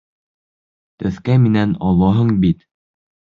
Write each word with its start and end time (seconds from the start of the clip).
Төҫкә 1.03 1.35
минән 1.43 1.77
олоһоң 1.91 2.33
бит! 2.47 2.67